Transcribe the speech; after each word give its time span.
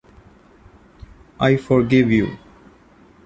I 1.39 1.57
forgive 1.57 2.09
you. 2.11 2.39